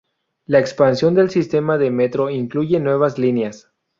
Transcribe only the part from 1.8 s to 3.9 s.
metro incluye nuevas líneas.